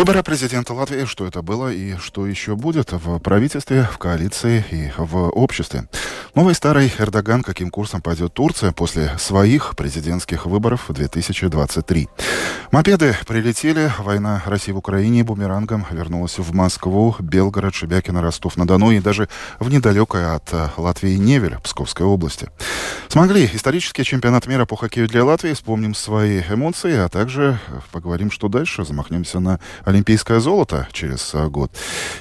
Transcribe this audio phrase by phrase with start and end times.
[0.00, 4.90] Выборы президента Латвии, что это было и что еще будет в правительстве, в коалиции и
[4.96, 5.88] в обществе.
[6.36, 12.08] Новый старый Эрдоган, каким курсом пойдет Турция после своих президентских выборов 2023.
[12.70, 19.28] Мопеды прилетели, война России в Украине бумерангом вернулась в Москву, Белгород, Шебякино, Ростов-на-Дону и даже
[19.58, 22.48] в недалекой от Латвии Невель, Псковской области.
[23.08, 27.58] Смогли исторический чемпионат мира по хоккею для Латвии, вспомним свои эмоции, а также
[27.90, 31.72] поговорим, что дальше, замахнемся на олимпийское золото через год.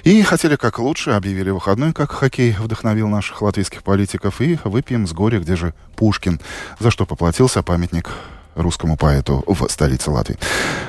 [0.04, 5.06] И хотели как лучше, объявили выходной, как хоккей вдохновил наших латвийских политиков политиков и выпьем
[5.08, 6.40] с горя, где же Пушкин,
[6.80, 8.10] за что поплатился памятник
[8.56, 10.38] русскому поэту в столице Латвии.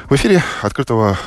[0.08, 1.18] В эфире открытого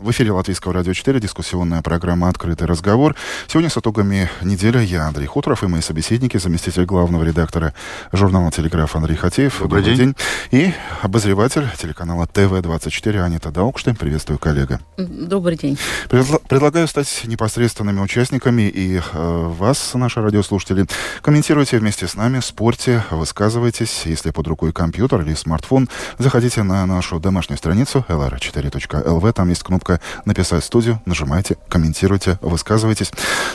[0.00, 3.16] в эфире Латвийского радио 4 дискуссионная программа «Открытый разговор».
[3.48, 7.74] Сегодня с итогами недели я, Андрей Хуторов, и мои собеседники, заместитель главного редактора
[8.12, 9.58] журнала «Телеграф» Андрей Хатеев.
[9.60, 10.14] Добрый, Добрый день.
[10.52, 10.62] день.
[10.66, 13.96] И обозреватель телеканала ТВ-24 Анита Даукштейн.
[13.96, 14.80] Приветствую, коллега.
[14.96, 15.76] Добрый день.
[16.08, 19.02] Предла- предлагаю стать непосредственными участниками и э,
[19.58, 20.86] вас, наши радиослушатели,
[21.22, 24.02] комментируйте вместе с нами, спорьте, высказывайтесь.
[24.04, 25.88] Если под рукой компьютер или смартфон,
[26.18, 29.32] заходите на нашу домашнюю страницу lr4.lv.
[29.32, 31.00] Там есть кнопка кнопка «Написать студию».
[31.06, 33.10] Нажимайте, комментируйте, высказывайтесь.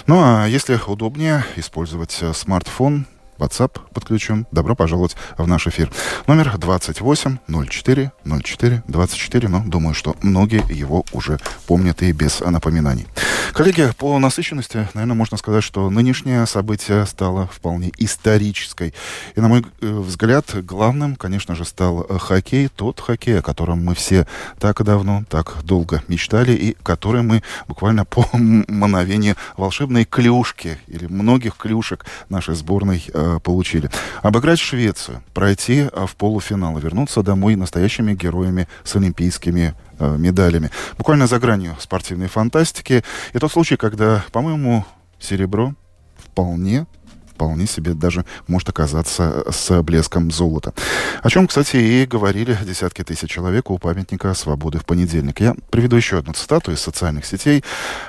[0.08, 3.06] Ну а если удобнее использовать э, смартфон,
[3.38, 4.46] WhatsApp подключен.
[4.52, 5.92] Добро пожаловать в наш эфир.
[6.28, 9.48] Номер 28 04 04 24.
[9.48, 13.08] Но думаю, что многие его уже помнят и без напоминаний.
[13.54, 18.94] Коллеги, по насыщенности, наверное, можно сказать, что нынешнее событие стало вполне исторической.
[19.36, 22.70] И, на мой э, взгляд, главным, конечно же, стал э, хоккей.
[22.70, 24.26] Тот хоккей, о котором мы все
[24.60, 31.56] так давно, так долго мечтали, и который мы буквально по мановению волшебной клюшки или многих
[31.56, 33.90] клюшек нашей сборной э, получили.
[34.22, 40.70] Обыграть Швецию, пройти а, в полуфинал, вернуться домой настоящими героями с олимпийскими э, медалями.
[40.98, 43.04] Буквально за гранью спортивной фантастики.
[43.34, 44.86] И тот случай, когда, по-моему,
[45.20, 45.74] серебро
[46.18, 46.86] вполне
[47.34, 50.74] вполне себе даже может оказаться с блеском золота.
[51.22, 55.40] О чем, кстати, и говорили десятки тысяч человек у памятника свободы в понедельник.
[55.40, 57.64] Я приведу еще одну цитату из социальных сетей.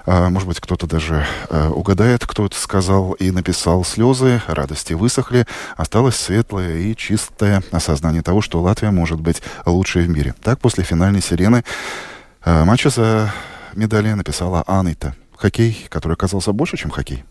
[0.07, 5.47] А, может быть, кто-то даже а, угадает, кто это сказал и написал слезы, радости высохли,
[5.77, 10.35] осталось светлое и чистое осознание того, что Латвия может быть лучшей в мире.
[10.43, 11.65] Так, после финальной сирены
[12.43, 13.33] а, матча за
[13.75, 15.15] медали написала Анита.
[15.37, 17.25] Хоккей, который оказался больше, чем хоккей.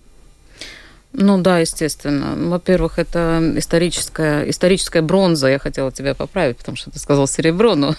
[1.14, 2.36] Ну да, естественно.
[2.50, 5.48] Во-первых, это историческая, историческая бронза.
[5.48, 7.96] Я хотела тебя поправить, потому что ты сказал серебро, но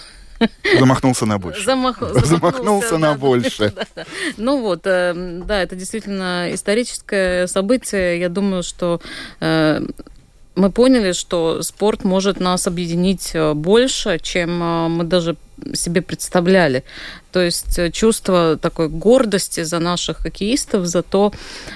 [0.77, 1.63] Замахнулся на больше.
[1.63, 1.97] Замах...
[1.99, 3.73] Замахнулся, замахнулся на да, больше.
[3.75, 4.05] Да, да.
[4.37, 5.13] Ну вот, э,
[5.45, 8.19] да, это действительно историческое событие.
[8.19, 8.99] Я думаю, что
[9.39, 9.81] э,
[10.55, 15.37] мы поняли, что спорт может нас объединить э, больше, чем мы даже
[15.73, 16.83] себе представляли.
[17.35, 21.33] То есть э, чувство такой гордости за наших хоккеистов, за то,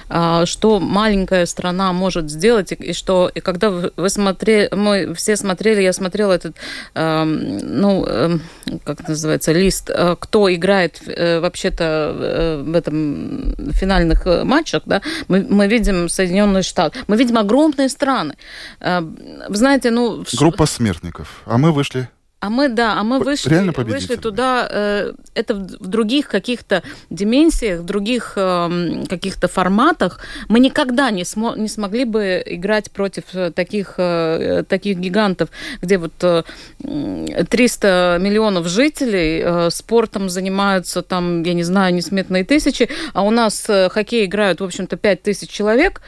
[0.07, 5.81] а, что маленькая страна может сделать, и что, и когда вы смотрели, мы все смотрели,
[5.81, 6.55] я смотрела этот,
[6.95, 8.41] эм, ну, эм,
[8.85, 15.67] как называется, лист, э, кто играет э, вообще-то в этом финальных матчах, да, мы, мы
[15.67, 18.35] видим Соединенные Штаты, мы видим огромные страны.
[18.79, 20.23] Вы знаете, ну...
[20.37, 22.07] Группа смертников, а мы вышли
[22.41, 26.83] а мы, да, а мы вышли, Реально вышли туда, э, это в, в других каких-то
[27.09, 30.19] дименсиях, в других э, каких-то форматах.
[30.47, 35.49] Мы никогда не, смо не смогли бы играть против э, таких, э, таких гигантов,
[35.81, 36.43] где вот э,
[36.79, 43.69] 300 миллионов жителей э, спортом занимаются там, я не знаю, несметные тысячи, а у нас
[43.69, 46.01] э, хоккей играют, в общем-то, 5 тысяч человек,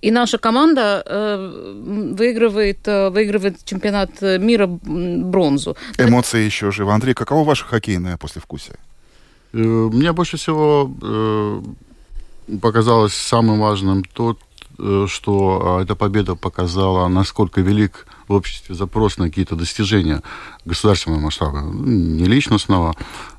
[0.00, 5.76] и наша команда э, выигрывает, э, выигрывает чемпионат мира бронзу.
[5.98, 6.92] Эмоции еще живы.
[6.92, 8.76] Андрей, каково ваше хоккейное послевкусие?
[9.52, 11.62] Э, мне больше всего э,
[12.60, 14.36] показалось самым важным то,
[14.78, 20.22] э, что эта победа показала, насколько велик в обществе запрос на какие-то достижения
[20.64, 21.60] государственного масштаба.
[21.62, 22.94] Ну, не личностного,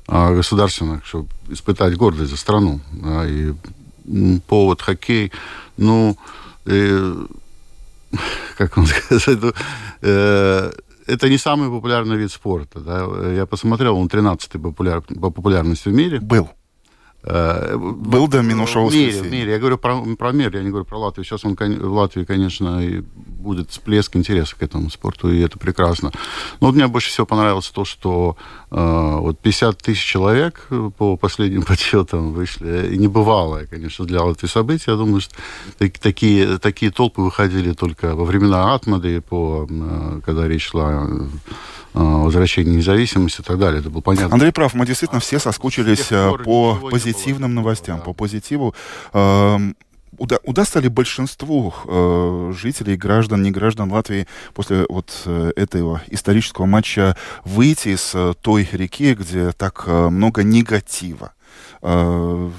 [0.06, 2.80] а государственных, чтобы испытать гордость за страну.
[3.26, 3.54] И
[4.48, 5.30] повод хоккей,
[5.76, 6.39] ну, э,
[8.56, 9.54] как вам сказать,
[10.02, 10.72] э,
[11.06, 12.80] это не самый популярный вид спорта.
[12.80, 13.06] Да?
[13.32, 16.20] Я посмотрел, он 13-й популяр, по популярности в мире.
[16.20, 16.50] Был.
[17.22, 19.52] Э, Был до минувшего в мире, в мире.
[19.52, 21.24] Я говорю про, про мир, я не говорю про Латвию.
[21.24, 26.12] Сейчас он, в Латвии, конечно, будет всплеск интереса к этому спорту, и это прекрасно.
[26.60, 28.36] Но вот мне больше всего понравилось то, что
[28.70, 32.94] э, вот 50 тысяч человек по последним подсчетам вышли.
[32.94, 34.94] И небывалое, конечно, для Латвии событие.
[34.94, 35.34] Я думаю, что
[35.78, 41.26] такие, такие толпы выходили только во времена Атмады, по, э, когда речь шла Э,
[41.92, 43.80] возвращения независимости и так далее.
[43.80, 44.34] Это было понятно.
[44.34, 48.04] Андрей прав, мы действительно все соскучились э, по позитивным новостям, да.
[48.04, 48.74] по позитиву.
[49.12, 49.76] Эм,
[50.18, 56.66] уда удастся ли большинству э, жителей, граждан, не граждан Латвии после вот э, этого исторического
[56.66, 61.32] матча выйти из э, той реки, где так э, много негатива
[61.82, 62.50] э,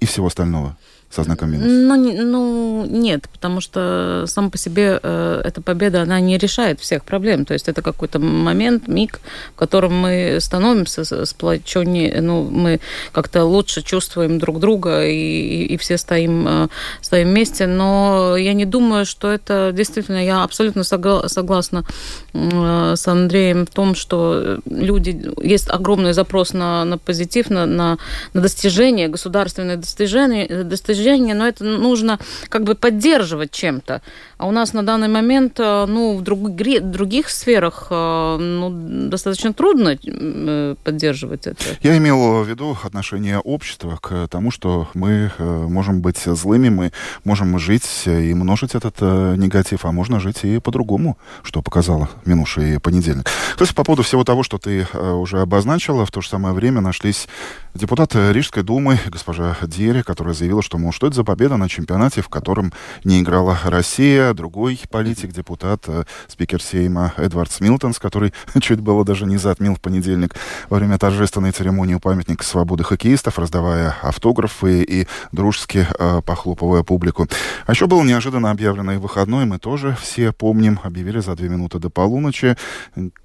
[0.00, 0.76] и всего остального?
[1.14, 1.66] Со знаком минус?
[1.68, 7.04] Ну, ну нет, потому что сам по себе э, эта победа, она не решает всех
[7.04, 7.44] проблем.
[7.44, 9.20] То есть это какой-то момент, миг,
[9.54, 12.80] в котором мы становимся сплоченнее, ну, мы
[13.12, 16.68] как-то лучше чувствуем друг друга и, и, и все стоим, э,
[17.00, 17.66] стоим вместе.
[17.66, 21.84] Но я не думаю, что это действительно, я абсолютно согла- согласна
[22.32, 27.98] э, с Андреем в том, что люди, есть огромный запрос на, на позитив, на, на,
[28.32, 32.18] на достижения, государственные достижения, достижения движение, но это нужно
[32.48, 34.00] как бы поддерживать чем-то.
[34.38, 39.52] А у нас на данный момент, э, ну, в друг, других сферах, э, ну, достаточно
[39.52, 41.62] трудно э, поддерживать это.
[41.82, 46.92] Я имел в виду отношение общества к тому, что мы можем быть злыми, мы
[47.24, 53.24] можем жить и множить этот негатив, а можно жить и по-другому, что показало минувший понедельник.
[53.56, 56.80] То есть по поводу всего того, что ты уже обозначила, в то же самое время
[56.80, 57.28] нашлись
[57.74, 62.22] депутаты Рижской думы, госпожа Диери, которая заявила, что, мол, что это за победа на чемпионате,
[62.22, 68.80] в котором не играла Россия, другой политик, депутат, э, спикер Сейма Эдвард Смилтонс, который чуть
[68.80, 70.34] было даже не затмил в понедельник
[70.70, 77.26] во время торжественной церемонии у памятника свободы хоккеистов, раздавая автографы и дружески э, похлопывая публику.
[77.66, 81.90] А еще был неожиданно объявленный выходной, мы тоже все помним, объявили за две минуты до
[81.90, 82.56] полуночи.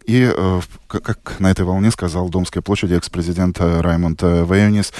[0.06, 4.92] И, э, как на этой волне сказал Домской площади экс-президент Раймонд Вейонис,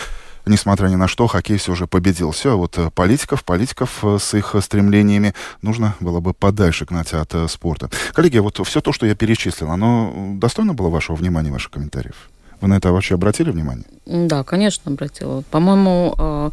[0.50, 2.32] несмотря ни на что, хоккей все же победил.
[2.32, 7.34] Все, вот э, политиков, политиков э, с их стремлениями нужно было бы подальше гнать от
[7.36, 7.90] э, спорта.
[8.14, 12.30] Коллеги, вот все то, что я перечислил, оно достойно было вашего внимания, ваших комментариев?
[12.62, 13.86] Вы на это вообще обратили внимание?
[14.06, 15.44] Да, конечно, обратила.
[15.50, 16.52] По-моему,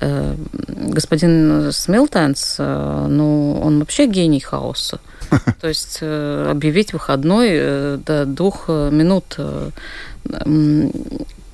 [0.00, 5.00] господин Смилтенс, ну, он вообще гений хаоса.
[5.60, 9.38] То есть объявить выходной до двух минут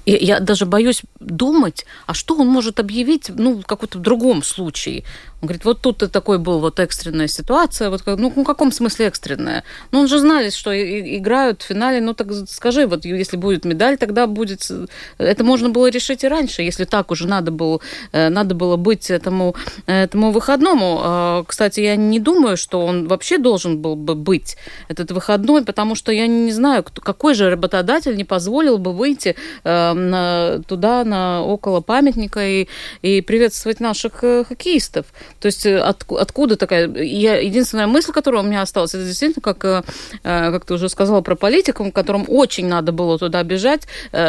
[0.07, 5.05] и я даже боюсь думать, а что он может объявить, ну, в каком-то другом случае.
[5.43, 9.65] Он говорит, вот тут такой был вот экстренная ситуация, вот ну, в каком смысле экстренная?
[9.91, 13.97] Ну, он же знали, что играют в финале, ну, так скажи, вот если будет медаль,
[13.97, 14.71] тогда будет...
[15.19, 17.81] Это можно было решить и раньше, если так уже надо было,
[18.13, 19.55] э, надо было быть этому,
[19.87, 21.01] этому выходному.
[21.03, 24.57] А, кстати, я не думаю, что он вообще должен был бы быть,
[24.89, 29.95] этот выходной, потому что я не знаю, какой же работодатель не позволил бы выйти э,
[30.09, 32.69] на, туда, на около памятника и,
[33.03, 35.07] и приветствовать наших э, хоккеистов.
[35.41, 36.89] То есть э, от, откуда такая...
[36.89, 39.83] Я, единственная мысль, которая у меня осталась, это действительно, как, э,
[40.23, 43.83] как ты уже сказала про политиков, которым очень надо было туда бежать,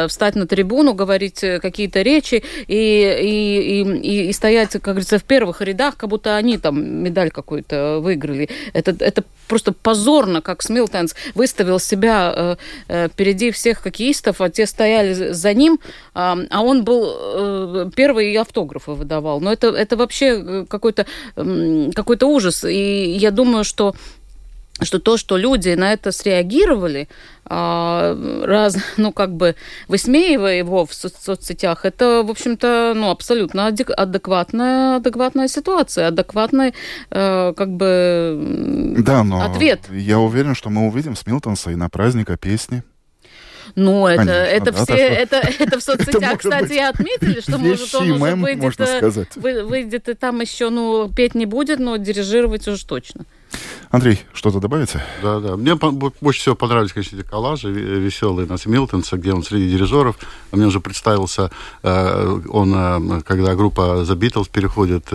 [0.08, 2.74] встать на трибуну, говорить какие-то речи и,
[3.22, 8.00] и, и, и стоять, как говорится, в первых рядах, как будто они там медаль какую-то
[8.00, 8.50] выиграли.
[8.74, 12.58] Это, это просто позорно, как Смилтенс выставил себя
[12.88, 15.80] впереди всех хоккеистов, а те стояли за ним,
[16.14, 19.42] а он был первый и автографы выдавал.
[19.42, 21.06] Но это, это вообще какой-то какой-то
[21.96, 22.64] какой ужас.
[22.64, 23.96] И я думаю, что
[24.84, 27.08] что то, что люди на это среагировали,
[27.46, 29.56] а, раз, ну, как бы
[29.88, 36.74] высмеивая его в со- соцсетях, это, в общем-то, ну, абсолютно адекватная, адекватная ситуация, адекватный,
[37.12, 39.82] э, как бы, да, но ответ.
[39.92, 42.82] Я уверен, что мы увидим с Милтонса и на праздника песни
[43.76, 48.12] ну, это, Конечно, это да, все, это, это в соцсетях, кстати, отметили, что может он
[48.12, 53.26] уже выйдет, э, выйдет и там еще, ну, петь не будет, но дирижировать уже точно.
[53.90, 55.04] Андрей, что-то добавите?
[55.22, 55.58] Да, да.
[55.58, 60.18] Мне больше всего понравились, конечно, эти коллажи веселые Нас Милтонса, где он среди дирижеров.
[60.52, 61.52] А мне уже представился,
[61.84, 65.12] э, он, э, когда группа The Beatles переходит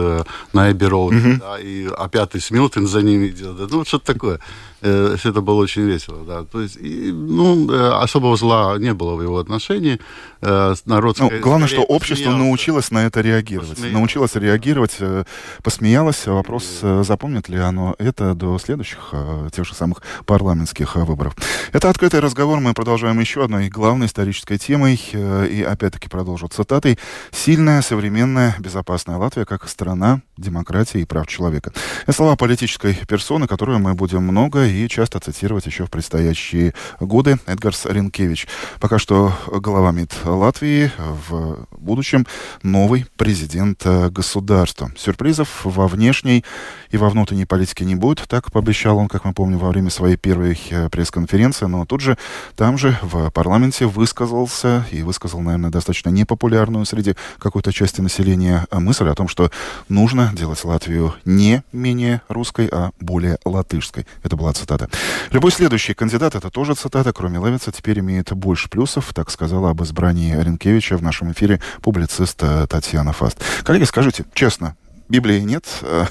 [0.52, 1.38] на Эбби Роуд, mm-hmm.
[1.38, 3.71] да, и а пятый с Милтон за ними идет.
[3.71, 4.40] Ну, что-то такое.
[4.83, 6.45] Э, это было очень весело, да.
[6.45, 9.99] То есть, и, ну, э, особого зла не было в его отношении.
[10.43, 11.19] Э, народ...
[11.19, 13.71] Ну, главное, что общество научилось на это реагировать.
[13.71, 13.99] Посмеялось.
[13.99, 14.99] Научилось реагировать,
[15.62, 16.26] посмеялось.
[16.26, 19.14] Вопрос, запомнит ли оно это до следующих,
[19.52, 21.35] тех же самых парламентских выборов.
[21.73, 22.61] Это открытый разговор.
[22.61, 25.00] Мы продолжаем еще одной главной исторической темой.
[25.12, 26.99] И опять-таки продолжу цитатой.
[27.30, 31.73] «Сильная, современная, безопасная Латвия как страна демократии и прав человека».
[32.02, 37.38] Это слова политической персоны, которую мы будем много и часто цитировать еще в предстоящие годы.
[37.47, 38.47] Эдгарс Ренкевич.
[38.80, 42.26] Пока что глава МИД Латвии, в будущем
[42.62, 44.90] новый президент э, государства.
[44.97, 46.45] Сюрпризов во внешней
[46.90, 50.16] и во внутренней политике не будет, так пообещал он, как мы помним, во время своей
[50.16, 52.16] первой э, пресс-конференции, но тут же,
[52.54, 59.08] там же, в парламенте высказался и высказал, наверное, достаточно непопулярную среди какой-то части населения мысль
[59.08, 59.50] о том, что
[59.88, 64.06] нужно делать Латвию не менее русской, а более латышской.
[64.23, 64.88] Это была цитата.
[65.30, 69.82] Любой следующий кандидат, это тоже цитата, кроме Левица, теперь имеет больше плюсов, так сказала об
[69.82, 73.42] избрании Ренкевича в нашем эфире публицист э, Татьяна Фаст.
[73.64, 74.76] Коллеги, скажите, честно,
[75.09, 75.65] Библии нет.
[75.83, 76.07] Э,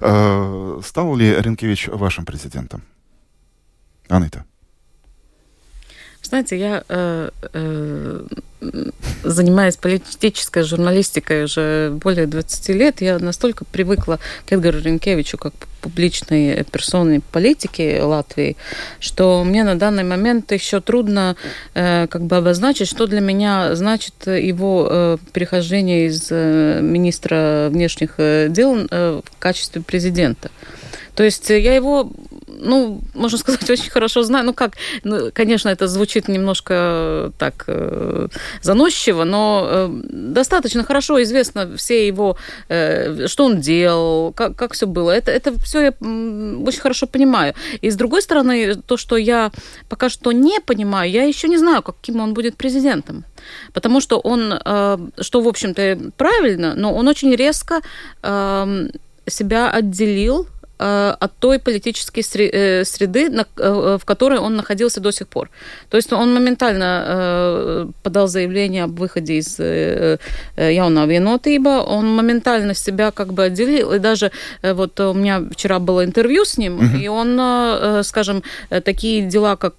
[0.00, 2.82] э, стал ли Ренкевич вашим президентом?
[4.08, 4.44] Анита.
[6.28, 8.22] Знаете, я э, э,
[9.24, 13.00] занимаюсь политической журналистикой уже более 20 лет.
[13.00, 18.58] Я настолько привыкла к Эдгару Ренкевичу как публичной персоне политики Латвии,
[19.00, 21.34] что мне на данный момент еще трудно
[21.72, 28.16] э, как бы обозначить, что для меня значит его э, перехождение из э, министра внешних
[28.18, 30.50] э, дел э, в качестве президента.
[31.14, 32.12] То есть я его
[32.48, 34.46] ну, можно сказать, очень хорошо знаю.
[34.46, 34.72] Ну, как,
[35.04, 38.28] ну, конечно, это звучит немножко так э,
[38.62, 42.36] заносчиво, но э, достаточно хорошо известно все его,
[42.68, 45.10] э, что он делал, как, как все было.
[45.10, 47.54] Это, это все я очень хорошо понимаю.
[47.80, 49.50] И с другой стороны, то, что я
[49.88, 53.24] пока что не понимаю, я еще не знаю, каким он будет президентом.
[53.72, 57.80] Потому что он, э, что, в общем-то, правильно, но он очень резко
[58.22, 58.88] э,
[59.26, 60.46] себя отделил
[60.78, 65.50] от той политической э, среды, э, в которой он находился до сих пор.
[65.90, 73.32] То есть он моментально подал заявление об выходе из Яуна Венотыба, он моментально себя как
[73.32, 74.30] бы отделил, и даже
[74.62, 76.98] вот у меня вчера было интервью с ним, угу.
[76.98, 78.42] и он, скажем,
[78.84, 79.76] такие дела, как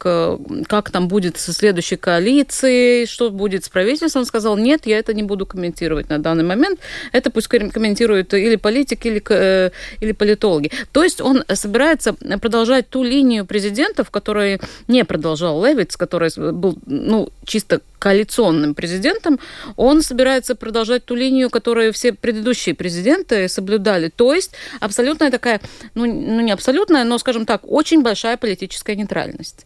[0.67, 5.13] как там будет со следующей коалицией, что будет с правительством, он сказал, нет, я это
[5.13, 6.79] не буду комментировать на данный момент,
[7.11, 10.71] это пусть комментируют или политики, или, или политологи.
[10.91, 17.29] То есть он собирается продолжать ту линию президентов, которую не продолжал Левиц, который был ну,
[17.45, 19.39] чисто коалиционным президентом,
[19.75, 24.09] он собирается продолжать ту линию, которую все предыдущие президенты соблюдали.
[24.09, 25.59] То есть абсолютная такая,
[25.95, 29.65] ну, ну не абсолютная, но, скажем так, очень большая политическая нейтральность.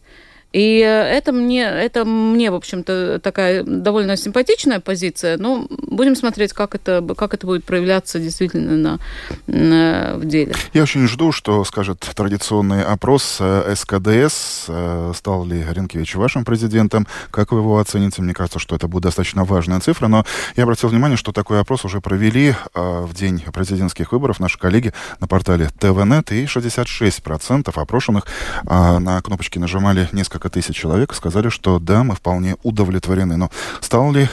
[0.54, 6.76] И это мне, это мне, в общем-то, такая довольно симпатичная позиция, но будем смотреть, как
[6.76, 8.98] это, как это будет проявляться действительно на,
[9.48, 10.54] на, в деле.
[10.72, 14.66] Я очень жду, что скажет традиционный опрос э, СКДС.
[14.68, 17.08] Э, стал ли Ренкевич вашим президентом?
[17.32, 18.22] Как вы его оцените?
[18.22, 21.84] Мне кажется, что это будет достаточно важная цифра, но я обратил внимание, что такой опрос
[21.84, 28.26] уже провели э, в день президентских выборов наши коллеги на портале ТВНет, и 66% опрошенных
[28.64, 33.36] на кнопочки нажимали несколько несколько тысяч человек сказали, что да, мы вполне удовлетворены.
[33.36, 34.28] Но стал ли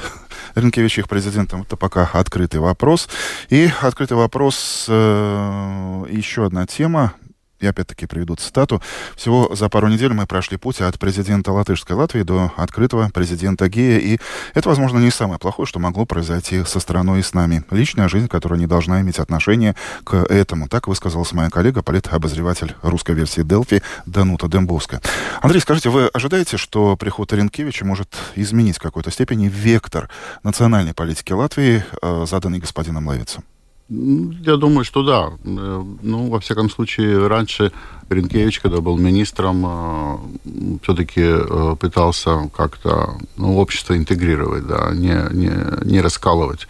[0.56, 3.08] Ренкевич их президентом, это пока открытый вопрос.
[3.50, 7.13] И открытый вопрос, э, еще одна тема,
[7.62, 8.82] я опять-таки приведу цитату.
[9.15, 14.00] Всего за пару недель мы прошли путь от президента Латышской Латвии до открытого президента Гея.
[14.00, 14.20] И
[14.53, 17.63] это, возможно, не самое плохое, что могло произойти со страной и с нами.
[17.72, 20.68] Личная жизнь, которая не должна иметь отношения к этому.
[20.68, 25.01] Так высказалась моя коллега, политобозреватель русской версии Делфи Данута Дембовская.
[25.41, 30.10] Андрей, скажите, вы ожидаете, что приход Ренкевича может изменить в какой-то степени вектор
[30.44, 33.44] национальной политики Латвии, э, заданный господином Левицем?
[33.93, 35.31] Я думаю, что да.
[35.43, 37.74] Э, ну, во всяком случае, раньше
[38.10, 40.17] Ренкевич, когда был министром, э,
[40.83, 45.51] все-таки э, пытался как-то ну, общество интегрировать, да, не, не,
[45.83, 46.67] не раскалывать.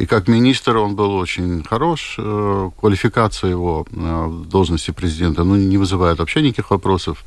[0.00, 2.16] И как министр он был очень хорош.
[2.16, 7.22] Квалификация его в должности президента ну, не вызывает вообще никаких вопросов.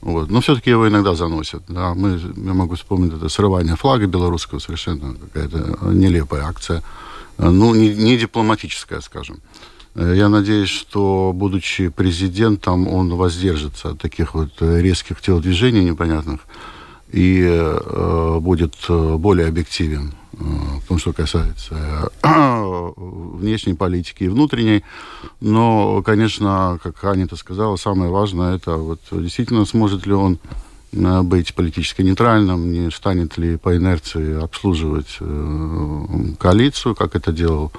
[0.00, 0.28] Вот.
[0.28, 1.62] Но все-таки его иногда заносят.
[1.68, 1.94] Да.
[1.94, 6.82] Мы, я могу вспомнить это срывание флага белорусского, совершенно какая-то нелепая акция.
[7.38, 9.40] Э, ну, не, не дипломатическая, скажем.
[9.94, 16.40] Э, я надеюсь, что, будучи президентом, он воздержится от таких вот резких телодвижений непонятных
[17.10, 22.10] и э, будет более объективен в том, что касается
[22.96, 24.82] внешней политики и внутренней.
[25.40, 30.38] Но, конечно, как Анита сказала, самое важное это вот действительно сможет ли он
[30.92, 35.18] быть политически нейтральным, не станет ли по инерции обслуживать
[36.38, 37.72] коалицию, как это делал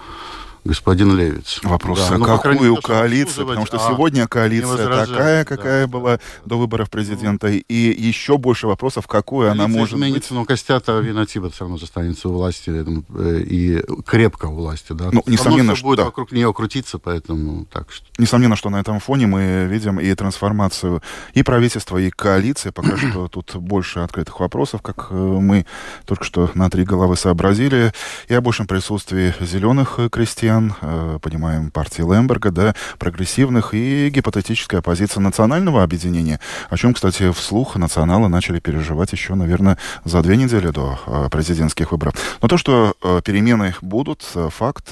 [0.65, 1.59] господин Левиц.
[1.63, 3.47] Вопрос, да, а ну, какую коалицию?
[3.47, 8.37] Потому что а сегодня коалиция такая, какая да, была до выборов президента, ну, и еще
[8.37, 10.39] больше вопросов, какую она может изменится, быть.
[10.39, 14.93] Но Костята Винатиба все равно останется у власти э, и крепко у власти.
[14.93, 15.09] Да?
[15.11, 15.85] Ну, несомненно, что...
[15.85, 16.05] будет да.
[16.05, 18.05] вокруг нее крутиться, поэтому так что...
[18.17, 21.01] Несомненно, что на этом фоне мы видим и трансформацию
[21.33, 22.69] и правительства, и коалиции.
[22.69, 25.65] Пока что тут больше открытых вопросов, как э, мы
[26.05, 27.91] только что на три головы сообразили,
[28.27, 34.79] и о большем присутствии зеленых крестьян, крестьян, э, понимаем, партии Лемберга, да, прогрессивных и гипотетическая
[34.79, 40.69] оппозиция национального объединения, о чем, кстати, вслух националы начали переживать еще, наверное, за две недели
[40.69, 42.13] до э, президентских выборов.
[42.41, 44.91] Но то, что э, перемены будут, факт.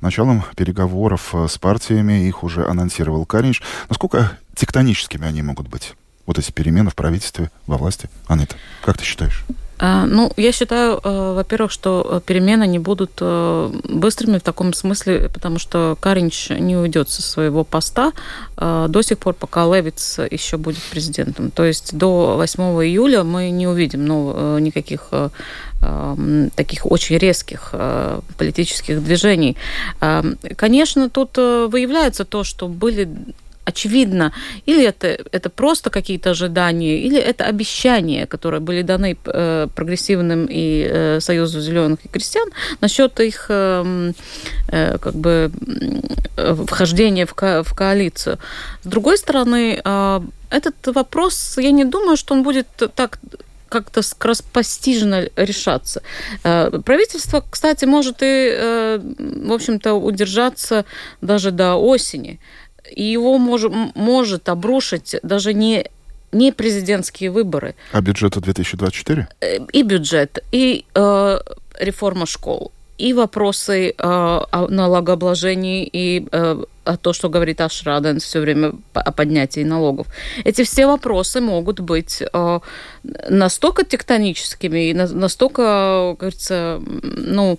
[0.00, 3.62] Началом переговоров с партиями их уже анонсировал Каринч.
[3.88, 5.94] Насколько тектоническими они могут быть?
[6.26, 8.08] Вот эти перемены в правительстве, во власти.
[8.28, 9.44] Анита, как ты считаешь?
[9.82, 14.74] А, ну, я считаю, э, во-первых, что э, перемены не будут э, быстрыми в таком
[14.74, 18.12] смысле, потому что Каринч не уйдет со своего поста
[18.56, 21.50] до сих пор, пока Левиц еще будет президентом.
[21.50, 25.10] То есть до 8 июля мы не увидим ну, никаких
[26.54, 27.72] таких очень резких
[28.36, 29.56] политических движений.
[30.56, 33.08] Конечно, тут выявляется то, что были
[33.64, 34.32] очевидно,
[34.66, 40.86] или это, это просто какие-то ожидания, или это обещания, которые были даны э, прогрессивным и
[40.90, 42.48] э, Союзу зеленых и крестьян
[42.80, 44.12] насчет их э,
[44.68, 45.50] э, как бы
[46.66, 48.38] вхождения в, ко в коалицию.
[48.82, 53.18] С другой стороны, э, этот вопрос, я не думаю, что он будет так
[53.70, 56.02] как-то скоропостижно решаться.
[56.42, 59.00] Э, правительство, кстати, может и, э,
[59.46, 60.84] в общем-то, удержаться
[61.20, 62.40] даже до осени
[62.96, 63.62] и его мож,
[63.94, 65.86] может обрушить даже не
[66.32, 67.74] не президентские выборы.
[67.92, 69.28] А бюджета 2024?
[69.40, 71.38] Э, и бюджет, и э,
[71.80, 78.40] реформа школ, и вопросы э, о налогообложении, и э, о то, что говорит Ашраден все
[78.40, 80.06] время о поднятии налогов.
[80.44, 82.60] Эти все вопросы могут быть э,
[83.28, 87.58] настолько тектоническими и на, настолько, говорится, ну,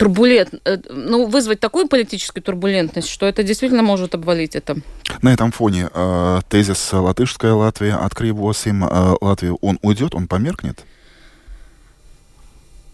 [0.00, 4.76] турбулент, э, ну, вызвать такую политическую турбулентность, что это действительно может обвалить это.
[5.22, 10.84] На этом фоне э, тезис «Латышская Латвия, открой 8 э, Латвию», он уйдет, он померкнет?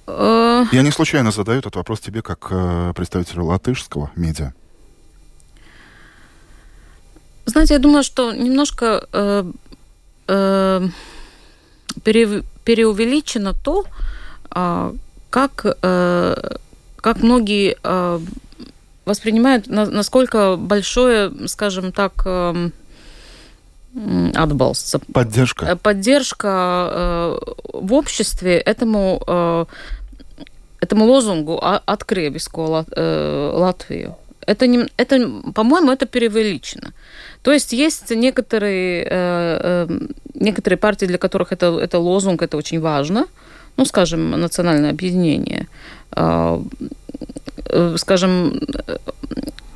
[0.08, 0.64] Э...
[0.72, 4.52] Я не случайно задаю этот вопрос тебе как э, представителю латышского медиа.
[7.44, 9.52] Знаете, я думаю, что немножко э,
[10.26, 10.88] э,
[12.02, 13.84] пере, переувеличено то,
[14.50, 14.92] э,
[15.30, 16.56] как э,
[17.06, 18.20] как многие э,
[19.04, 22.70] воспринимают, на, насколько большое, скажем так, э,
[24.34, 24.96] отбалс.
[25.12, 25.66] Поддержка.
[25.66, 27.38] Э, поддержка
[27.72, 29.68] в обществе этому,
[30.80, 34.16] этому лозунгу «Открой виско э, Латвию».
[34.44, 36.92] Это, не, это, по-моему, это преувеличено.
[37.42, 39.86] То есть есть некоторые,
[40.34, 43.26] некоторые партии, для которых это, это лозунг, это очень важно.
[43.76, 45.66] Ну, скажем, национальное объединение.
[46.12, 46.62] А,
[47.66, 48.60] э, скажем,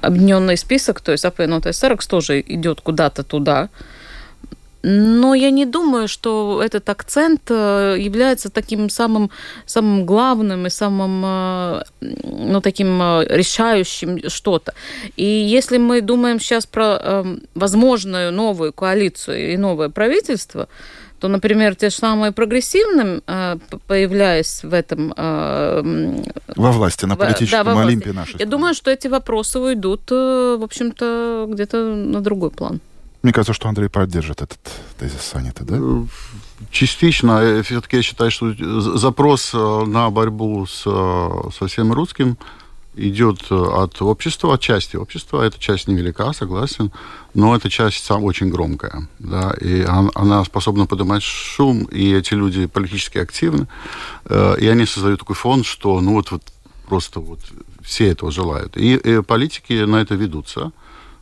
[0.01, 3.69] объединенный список, то есть АПНОТ Саракс тоже идет куда-то туда.
[4.83, 9.31] Но я не думаю, что этот акцент э, является таким самым,
[9.67, 14.73] самым главным и самым э, ну, таким решающим что-то.
[15.17, 20.67] И если мы думаем сейчас про возможную новую коалицию и новое правительство,
[21.21, 23.57] то, например, те же самые прогрессивным, э,
[23.87, 25.13] появляясь в этом...
[25.17, 25.83] Э,
[26.57, 28.37] во власти, на политическом да, Олимпе нашей.
[28.39, 32.81] Я думаю, что эти вопросы уйдут, э, в общем-то, где-то на другой план.
[33.23, 34.59] Мне кажется, что Андрей поддержит этот
[34.99, 35.77] тезис Санита, да?
[36.71, 37.63] Частично.
[37.63, 38.55] Все-таки я считаю, что
[38.97, 42.39] запрос на борьбу с, со всем русским
[42.97, 45.43] идет э, от общества, от части общества.
[45.43, 46.91] Эта часть невелика, согласен,
[47.35, 49.83] но эта часть сам очень громкая, да, и
[50.15, 53.69] она способна поднимать шум, и эти люди политически активны,
[54.25, 56.43] э, и они создают такой фон, что, ну вот, вот
[56.89, 57.41] просто вот
[57.83, 58.77] все этого желают.
[58.77, 60.73] И, и политики на это ведутся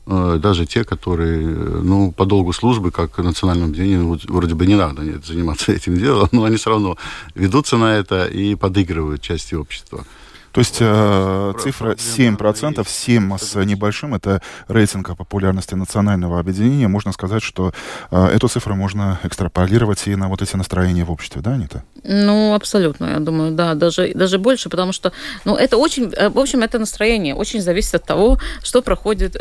[0.06, 5.02] э, даже те, которые, ну, по долгу службы, как национальным объединению, вроде бы не надо
[5.22, 6.96] заниматься этим делом, но они все равно
[7.34, 10.04] ведутся на это и подыгрывают части общества.
[10.52, 16.88] То есть э, цифра 7%, 7 с небольшим, это рейтинг популярности национального объединения.
[16.88, 17.72] Можно сказать, что
[18.10, 21.82] э, эту цифру можно экстраполировать и на вот эти настроения в обществе, да, Анита?
[22.04, 25.12] Ну, абсолютно, я думаю, да, даже, даже больше, потому что,
[25.44, 29.36] ну, это очень, э, в общем, это настроение очень зависит от того, что проходит,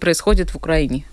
[0.00, 1.04] происходит в Украине.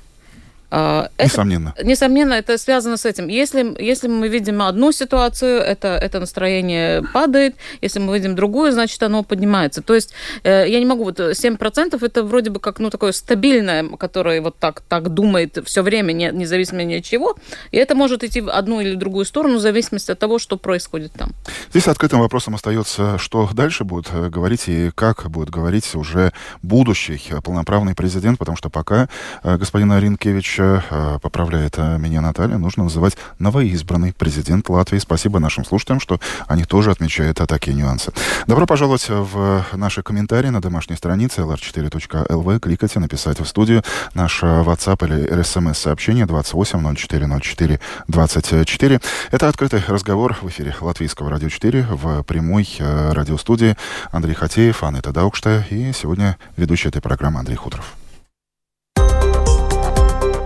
[0.72, 1.74] А, это, несомненно.
[1.84, 3.28] Несомненно, это связано с этим.
[3.28, 7.56] Если, если мы видим одну ситуацию, это, это настроение падает.
[7.82, 9.82] Если мы видим другую, значит, оно поднимается.
[9.82, 11.04] То есть э, я не могу...
[11.04, 15.82] Вот 7% это вроде бы как ну, такое стабильное, которое вот так, так думает все
[15.82, 17.36] время, не, независимо ни от чего.
[17.72, 21.14] И это может идти в одну или другую сторону, в зависимости от того, что происходит
[21.14, 21.32] там.
[21.72, 27.20] Здесь открытым вопросом остается, что дальше будет э, говорить и как будет говорить уже будущий
[27.44, 29.10] полноправный президент, потому что пока
[29.44, 35.00] э, господин Аринкевич э, поправляет э, меня Наталья, нужно называть новоизбранный президент Латвии.
[35.00, 38.12] Спасибо нашим слушателям, что они тоже отмечают такие нюансы.
[38.48, 42.60] Добро пожаловать в наши комментарии на домашней странице lr4.lv.
[42.60, 43.84] Кликайте «Написать в студию».
[44.14, 49.00] Наш WhatsApp или SMS-сообщение 280404 24.
[49.32, 53.76] Это открытый разговор в эфире Латвийского радио 4 в прямой э, радиостудии
[54.12, 57.96] Андрей Хатеев, Анна Тадаукшта и сегодня ведущий этой программы Андрей Хуторов.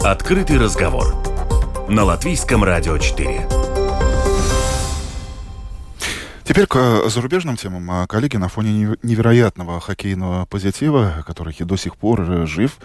[0.06, 1.16] Открытый разговор
[1.88, 3.48] на Латвийском радио 4.
[6.44, 7.90] Теперь к э, зарубежным темам.
[7.90, 12.80] А, коллеги, на фоне невероятного хоккейного позитива, который до сих пор э, жив,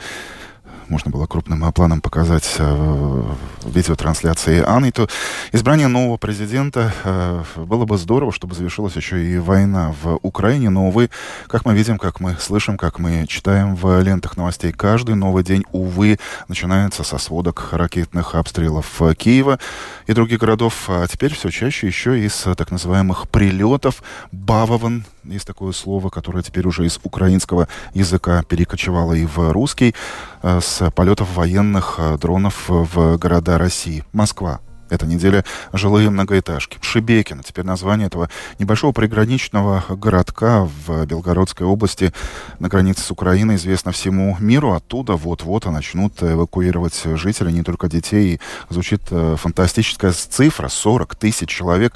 [0.89, 3.25] можно было крупным планом показать э,
[3.65, 5.09] видеотрансляции Анны, то
[5.53, 10.89] избрание нового президента э, было бы здорово, чтобы завершилась еще и война в Украине, но,
[10.89, 11.11] увы,
[11.47, 15.65] как мы видим, как мы слышим, как мы читаем в лентах новостей, каждый новый день,
[15.73, 19.59] увы, начинается со сводок ракетных обстрелов Киева
[20.07, 25.73] и других городов, а теперь все чаще еще из так называемых прилетов Бавован, есть такое
[25.73, 29.95] слово, которое теперь уже из украинского языка перекочевало и в русский,
[30.43, 34.05] э, с полетов военных э, дронов в города России.
[34.13, 34.61] Москва,
[34.91, 36.79] эта неделя жилые многоэтажки.
[36.81, 42.13] Шебекино, теперь название этого небольшого приграничного городка в Белгородской области
[42.59, 44.73] на границе с Украиной известно всему миру.
[44.73, 48.41] Оттуда вот-вот начнут эвакуировать жителей, не только детей.
[48.71, 51.95] Звучит э, фантастическая цифра, 40 тысяч человек.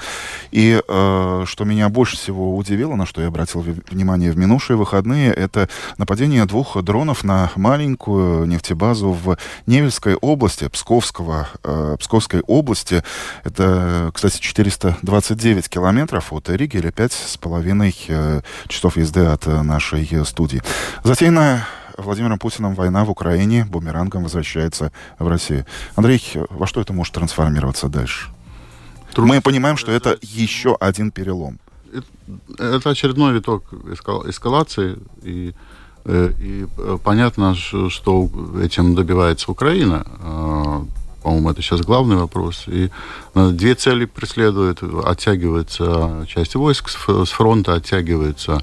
[0.50, 5.32] И э, что меня больше всего удивило, на что я обратил внимание в минувшие выходные,
[5.32, 13.02] это нападение двух дронов на маленькую нефтебазу в Невельской области, Псковского, э, Псковской области, области.
[13.44, 20.24] Это, кстати, 429 километров от Риги или 5,5 э, часов езды от э, нашей э,
[20.24, 20.62] студии.
[21.04, 21.66] Затеянная
[21.98, 25.66] Владимиром Путиным война в Украине бумерангом возвращается в Россию.
[25.96, 28.28] Андрей, во что это может трансформироваться дальше?
[29.14, 29.28] Труд...
[29.28, 31.58] Мы понимаем, что это еще один перелом.
[32.58, 33.64] Это очередной виток
[34.26, 35.52] эскалации, и,
[36.06, 36.66] и
[37.04, 38.30] понятно, что
[38.62, 40.86] этим добивается Украина а,
[41.22, 42.64] по-моему, это сейчас главный вопрос.
[42.66, 42.90] И
[43.34, 44.82] э, две цели преследует.
[44.82, 48.62] Оттягивается часть войск с фронта, оттягивается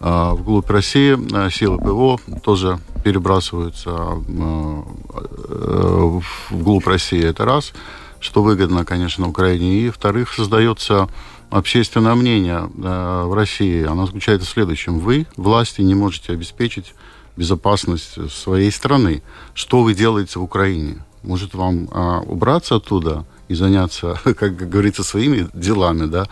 [0.00, 1.16] э, вглубь России.
[1.34, 3.90] Э, силы ПВО тоже перебрасываются
[6.50, 7.24] вглубь России.
[7.24, 7.72] Это раз,
[8.20, 9.80] что выгодно, конечно, Украине.
[9.80, 11.08] И, вторых, создается
[11.50, 13.84] общественное мнение в России.
[13.84, 14.98] Оно заключается в следующем.
[14.98, 16.92] Вы, власти, не можете обеспечить
[17.36, 19.22] безопасность своей страны.
[19.54, 20.98] Что вы делаете в Украине?
[21.22, 26.26] Может вам а, убраться оттуда и заняться, как говорится, своими делами, да?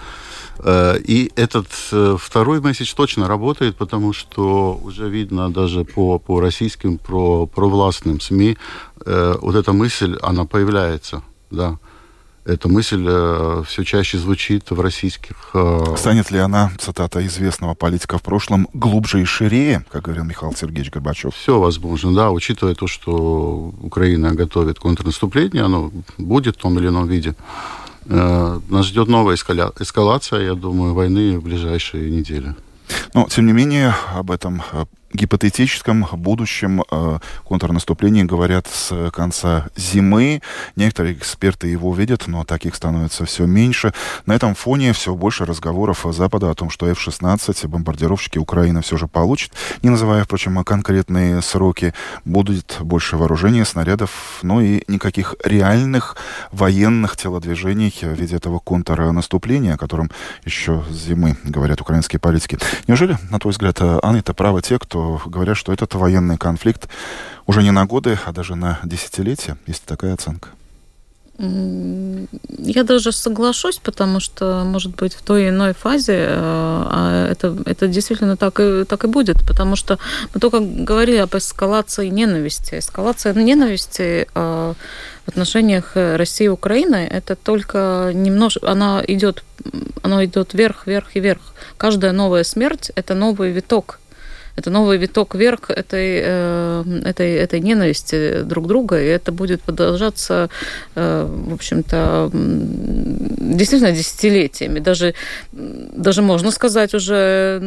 [0.59, 6.40] Э, и этот э, второй месседж точно работает, потому что уже видно даже по, по
[6.40, 8.57] российским, про, провластным СМИ,
[9.05, 11.79] э, вот эта мысль, она появляется, да
[12.46, 15.50] эта мысль э, все чаще звучит в российских...
[15.52, 15.96] Э...
[15.96, 20.92] Станет ли она, цитата известного политика в прошлом, глубже и ширее, как говорил Михаил Сергеевич
[20.92, 21.35] Горбачев?
[21.35, 27.09] Все возможно, да, учитывая то, что Украина готовит контрнаступление, оно будет в том или ином
[27.09, 27.35] виде.
[28.04, 29.72] Э, нас ждет новая эскаля...
[29.80, 32.54] эскалация, я думаю, войны в ближайшие недели.
[33.12, 40.42] Но, тем не менее, об этом э, гипотетическом будущем э, контрнаступлении говорят с конца зимы.
[40.75, 43.92] Некоторые эксперты его видят, но таких становится все меньше.
[44.27, 49.07] На этом фоне все больше разговоров Запада о том, что F-16 бомбардировщики Украины все же
[49.07, 51.95] получит, не называя, впрочем, конкретные сроки.
[52.25, 56.16] Будет больше вооружения, снарядов, но и никаких реальных
[56.51, 60.11] военных телодвижений в виде этого контрнаступления, о котором
[60.45, 62.59] еще с зимы говорят украинские политики.
[62.87, 64.95] Неужели, на твой взгляд, Анна, это право те, кто
[65.26, 66.88] говорят, что этот военный конфликт
[67.46, 69.56] уже не на годы, а даже на десятилетия.
[69.66, 70.48] Есть такая оценка?
[71.38, 77.54] Я даже соглашусь, потому что, может быть, в той или иной фазе э, а это,
[77.66, 79.98] это действительно так и, так и будет, потому что
[80.32, 82.78] мы только говорили об эскалации ненависти.
[82.78, 84.74] Эскалация ненависти э,
[85.26, 89.44] в отношениях России и Украины это только немножко, она идет,
[90.02, 91.42] она идет вверх, вверх и вверх.
[91.76, 94.00] Каждая новая смерть это новый виток
[94.57, 100.49] это новый виток вверх этой, э, этой, этой ненависти друг друга, и это будет продолжаться,
[100.95, 104.81] э, в общем-то, действительно десятилетиями.
[104.81, 105.14] Даже,
[105.53, 107.61] даже можно сказать уже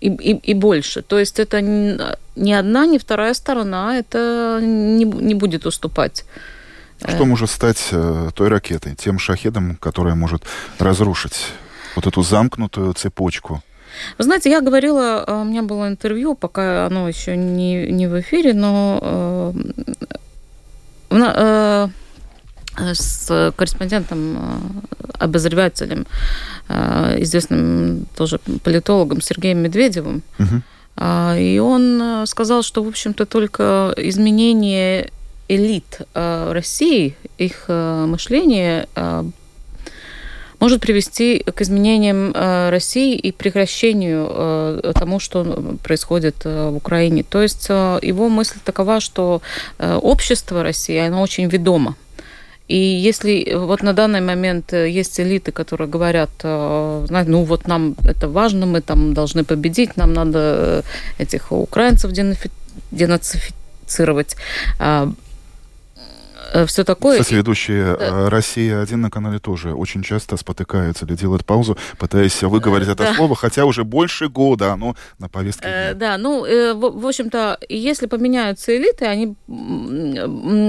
[0.00, 1.02] и, и, и больше.
[1.02, 6.24] То есть это ни одна, ни вторая сторона это не, не будет уступать.
[7.08, 10.44] Что может стать э, той ракетой, тем шахедом, которая может
[10.78, 11.48] разрушить
[11.96, 13.62] вот эту замкнутую цепочку
[14.18, 18.20] вы знаете, я говорила, э, у меня было интервью, пока оно еще не, не в
[18.20, 19.52] эфире, но
[21.10, 21.88] э,
[22.78, 26.06] э, с корреспондентом, э, обозревателем,
[26.68, 30.22] э, известным тоже политологом Сергеем Медведевым.
[30.38, 30.62] Угу.
[31.38, 35.10] И он сказал, что, в общем-то, только изменение
[35.48, 38.86] элит России, их мышление
[40.62, 45.44] может привести к изменениям э, России и прекращению э, тому, что
[45.82, 47.24] происходит э, в Украине.
[47.24, 49.42] То есть его мысль такова, что
[49.78, 51.94] общество России, оно очень ведомо.
[52.68, 58.66] И если вот на данный момент есть элиты, которые говорят, ну вот нам это важно,
[58.66, 60.84] мы там должны победить, нам надо
[61.18, 62.12] этих украинцев
[62.92, 64.36] денацифицировать,
[64.78, 65.12] а,
[66.66, 67.18] все такое.
[67.18, 68.30] Кстати, ведущие да.
[68.30, 73.14] «Россия-1» на канале тоже очень часто спотыкаются или делают паузу, пытаясь выговорить это да.
[73.14, 75.66] слово, хотя уже больше года оно на повестке.
[75.66, 79.36] Э, да, ну, э, в общем-то, если поменяются элиты, они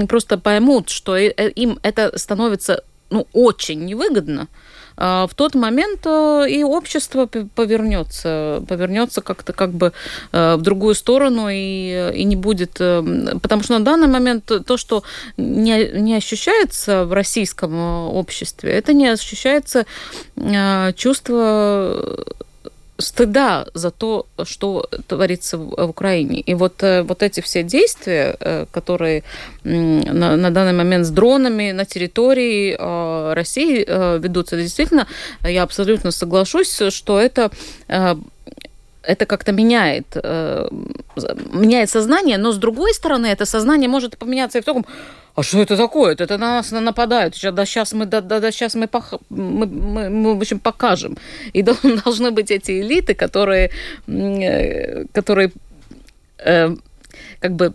[0.06, 4.48] просто поймут, что им это становится ну, очень невыгодно,
[4.96, 9.92] в тот момент э, и общество повернется, повернется как-то как бы
[10.32, 12.76] э, в другую сторону и, и не будет...
[12.80, 13.02] Э,
[13.42, 15.02] потому что на данный момент то, что
[15.36, 17.74] не, не ощущается в российском
[18.14, 19.86] обществе, это не ощущается
[20.94, 22.24] чувство
[22.98, 26.40] стыда за то, что творится в Украине.
[26.40, 29.22] И вот, э, вот эти все действия, э, которые
[29.64, 33.84] на, на данный момент с дронами на территории э, России
[34.18, 35.06] ведутся, действительно,
[35.42, 37.50] я абсолютно соглашусь, что это
[39.06, 40.16] это как-то меняет,
[41.52, 44.86] меняет сознание, но с другой стороны, это сознание может поменяться и в таком,
[45.34, 46.12] а что это такое?
[46.12, 47.34] Это на нас нападают.
[47.34, 49.14] Сейчас, да, сейчас мы, да, да, да, сейчас мы, пох...
[49.30, 51.16] мы, мы, мы, в общем, покажем.
[51.52, 51.62] И
[52.04, 53.70] должны быть эти элиты, которые,
[54.06, 55.50] э, которые
[56.38, 56.76] э,
[57.40, 57.74] как бы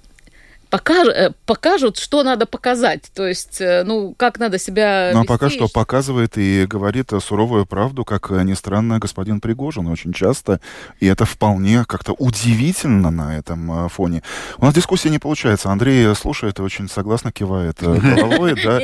[0.70, 3.12] покаж, э, покажут, что надо показать.
[3.14, 7.66] То есть, э, ну, как надо себя Ну, а пока что показывает и говорит суровую
[7.66, 10.60] правду, как ни странно, господин Пригожин очень часто.
[11.00, 14.22] И это вполне как-то удивительно на этом э, фоне.
[14.58, 15.72] У нас дискуссия не получается.
[15.72, 18.80] Андрей слушает и очень согласно кивает головой, да?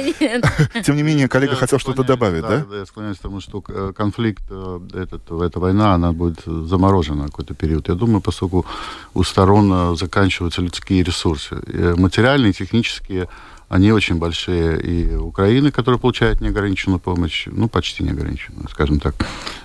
[0.81, 2.65] Тем не менее, коллега хотел что-то добавить, да?
[2.69, 7.87] Да, я склоняюсь к тому, что конфликт, этот, эта война, она будет заморожена какой-то период.
[7.89, 8.65] Я думаю, поскольку
[9.13, 13.27] у сторон заканчиваются людские ресурсы Э, материальные, технические,
[13.67, 14.79] они очень большие.
[14.81, 19.15] И Украина, которая получает неограниченную помощь, ну, почти неограниченную, скажем так.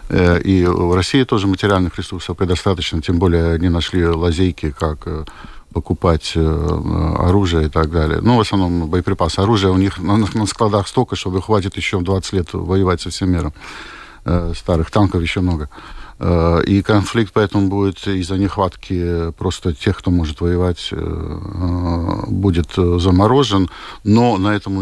[0.08, 5.24] Э, и в России тоже материальных ресурсов предостаточно, тем более они нашли лазейки, как э,
[5.72, 8.20] покупать оружие и так далее.
[8.20, 9.38] Ну, в основном боеприпасы.
[9.38, 13.52] Оружие у них на, складах столько, чтобы хватит еще 20 лет воевать со всем миром.
[14.54, 15.70] Старых танков еще много.
[16.22, 22.74] Э, и конфликт поэтому будет из-за нехватки просто тех, кто может воевать, э, э, будет
[22.74, 23.70] заморожен.
[24.04, 24.74] Но на этом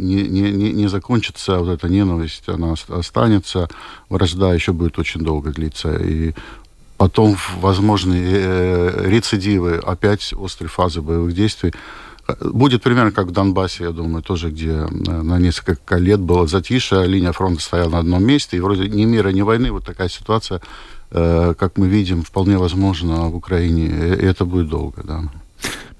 [0.00, 3.68] не, не, не закончится вот эта ненависть, она останется.
[4.08, 5.96] Вражда еще будет очень долго длиться.
[5.96, 6.34] И
[6.96, 8.16] потом возможны
[9.06, 11.72] рецидивы, опять острые фазы боевых действий.
[12.40, 17.32] Будет примерно как в Донбассе, я думаю, тоже, где на несколько лет было затишье, линия
[17.32, 20.60] фронта стояла на одном месте, и вроде ни мира, ни войны, вот такая ситуация,
[21.10, 25.22] э, как мы видим, вполне возможно в Украине, и это будет долго, да.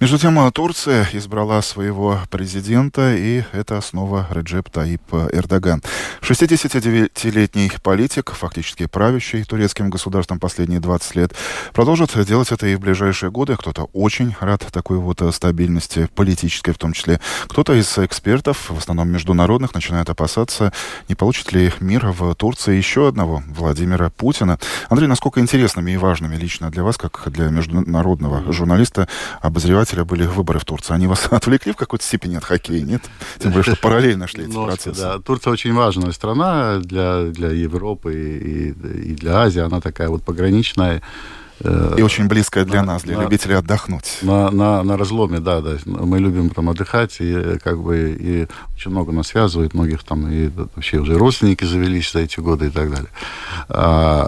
[0.00, 5.82] Между тем, Турция избрала своего президента, и это снова Реджеп Таип Эрдоган.
[6.22, 11.34] 69-летний политик, фактически правящий турецким государством последние 20 лет,
[11.74, 13.56] продолжит делать это и в ближайшие годы.
[13.56, 17.20] Кто-то очень рад такой вот стабильности, политической в том числе.
[17.48, 20.72] Кто-то из экспертов, в основном международных, начинает опасаться,
[21.10, 24.58] не получит ли мир в Турции еще одного Владимира Путина.
[24.88, 29.06] Андрей, насколько интересными и важными лично для вас, как для международного журналиста,
[29.42, 30.94] обозревать председателя были выборы в Турции.
[30.94, 33.02] Они вас отвлекли в какой-то степени от хоккея, нет?
[33.38, 35.00] Тем более, что параллельно шли эти процессы.
[35.00, 39.60] Да, Турция очень важная страна для, для Европы и, и для Азии.
[39.60, 41.02] Она такая вот пограничная.
[41.62, 44.18] Э, и очень близкая для на, нас, для на, любителей отдохнуть.
[44.22, 45.76] На, на, на разломе, да, да.
[45.84, 50.48] Мы любим там отдыхать, и как бы и очень много нас связывает, многих там и
[50.48, 53.10] вообще уже родственники завелись за эти годы и так далее.
[53.68, 54.26] А,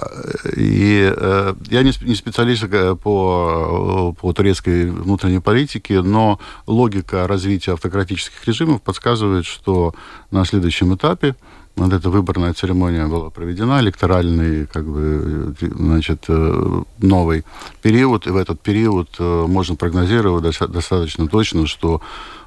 [0.56, 7.72] и э, я не, не специалист э, по, по турецкой внутренней политике, но логика развития
[7.72, 9.94] автократических режимов подсказывает, что
[10.30, 11.34] на следующем этапе
[11.76, 17.44] вот эта выборная церемония была проведена, электоральный, как бы, значит, э, новый
[17.80, 22.02] период, и в этот период э, можно прогнозировать достаточно точно, что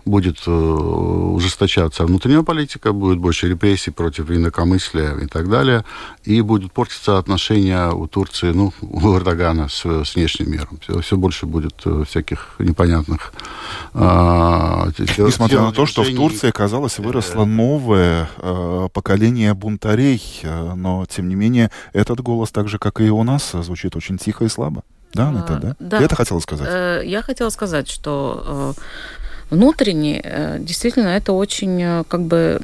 [0.05, 5.83] будет э, ужесточаться внутренняя политика, будет больше репрессий против инакомыслия и так далее,
[6.23, 10.79] и будет портиться отношения у Турции, ну, у Эрдогана с, с внешним миром.
[10.81, 13.33] Все, все больше будет э, всяких непонятных...
[13.93, 17.45] Э, Несмотря на то, что в Турции, казалось, выросло э.
[17.45, 23.23] новое э, поколение бунтарей, но, тем не менее, этот голос, так же, как и у
[23.23, 24.83] нас, звучит очень тихо и слабо.
[25.13, 25.75] Да, Анетта, да?
[25.79, 25.97] да?
[25.99, 27.05] Ты это хотела сказать?
[27.05, 28.75] Я хотела сказать, что
[29.49, 32.59] внутренне, э, действительно, это очень э, как бы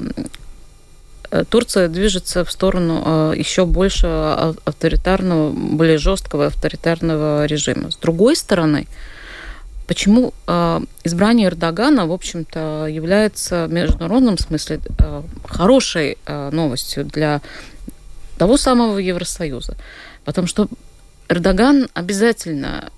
[1.30, 7.90] э, Турция движется в сторону еще больше авторитарного, более жесткого авторитарного режима.
[7.90, 8.86] С другой стороны,
[9.86, 10.34] почему
[11.04, 14.80] избрание Эрдогана, в общем-то, является в международном смысле
[15.44, 17.40] хорошей новостью для
[18.36, 19.76] того самого Евросоюза?
[20.24, 20.68] Потому что
[21.28, 22.90] Эрдоган обязательно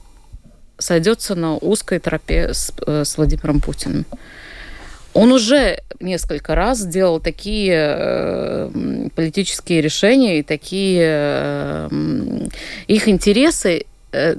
[0.78, 4.04] сойдется на узкой тропе с, э, с Владимиром Путиным.
[5.12, 11.88] Он уже несколько раз делал такие э, политические решения и такие э,
[12.88, 13.86] их интересы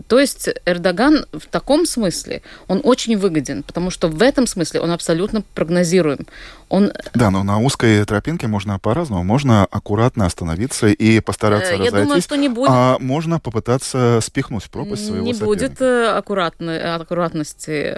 [0.08, 4.92] то есть Эрдоган в таком смысле, он очень выгоден, потому что в этом смысле он
[4.92, 6.28] абсолютно прогнозируем.
[6.68, 6.92] Он...
[7.14, 9.24] Да, но на узкой тропинке можно по-разному.
[9.24, 12.08] Можно аккуратно остановиться и постараться э, Я разойтись.
[12.08, 12.70] думаю, что не будет...
[12.72, 15.46] А можно попытаться спихнуть в пропасть своего Не соперника.
[15.68, 17.94] будет э, аккуратной, аккуратности.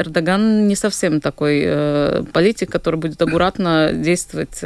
[0.00, 4.62] Эрдоган не совсем такой политик, который будет аккуратно действовать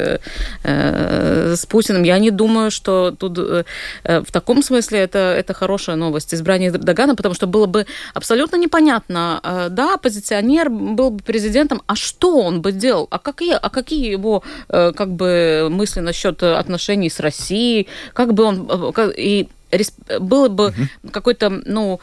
[0.64, 2.02] с Путиным.
[2.02, 7.14] Я не думаю, что тут в таком смысле это, это хорошая новость новость избрания Эрдогана,
[7.14, 12.60] потому что было бы абсолютно непонятно, э, да, оппозиционер был бы президентом, а что он
[12.60, 17.86] бы делал, а какие, а какие его э, как бы мысли насчет отношений с Россией,
[18.14, 19.48] как бы он э, и
[20.20, 21.10] было бы угу.
[21.12, 21.98] какой-то, ну,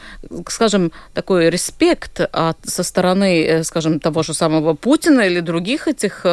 [0.47, 6.25] скажем, такой респект от, со стороны, скажем, того же самого Путина или других этих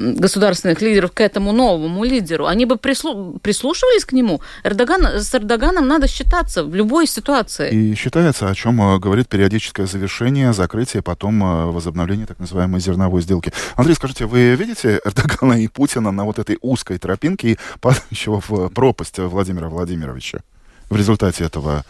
[0.00, 3.38] государственных лидеров к этому новому лидеру, они бы прислу...
[3.42, 4.40] прислушивались к нему.
[4.64, 5.20] Эрдоган...
[5.20, 7.70] С Эрдоганом надо считаться в любой ситуации.
[7.70, 13.22] И считается, о чем э, говорит периодическое завершение, закрытие, потом э, возобновление так называемой зерновой
[13.22, 13.52] сделки.
[13.76, 18.68] Андрей, скажите, вы видите Эрдогана и Путина на вот этой узкой тропинке и падающего в
[18.70, 20.40] пропасть Владимира Владимировича
[20.88, 21.84] в результате этого,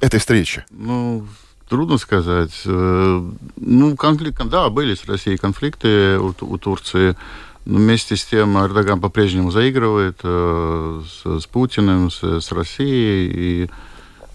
[0.00, 0.64] этой встречи?
[0.70, 1.26] Ну,
[1.68, 2.62] Трудно сказать.
[2.64, 3.22] Э,
[3.56, 7.16] ну, конфликт, да, были с Россией конфликты у, у Турции.
[7.64, 13.30] Но вместе с тем Эрдоган по-прежнему заигрывает э, с, с Путиным, с, с Россией.
[13.34, 13.70] И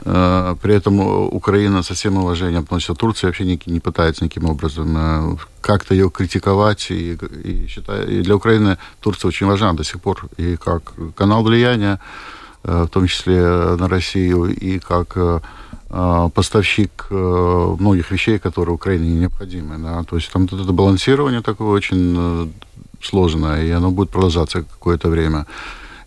[0.04, 2.96] э, при этом Украина со всем уважением относится.
[2.96, 6.92] Турция вообще не, не пытается никаким образом э, как-то ее критиковать.
[6.92, 10.28] И, и, считаю, и для Украины Турция очень важна до сих пор.
[10.36, 12.02] И как канал влияния,
[12.66, 13.42] э, в том числе
[13.78, 15.14] на Россию, и как...
[15.16, 15.40] Э,
[16.34, 19.78] поставщик э, многих вещей, которые Украине необходимы.
[19.78, 20.04] Да?
[20.04, 22.48] То есть там это балансирование такое очень э,
[23.02, 25.46] сложное, и оно будет продолжаться какое-то время.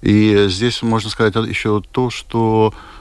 [0.00, 2.93] И здесь можно сказать еще то, что а,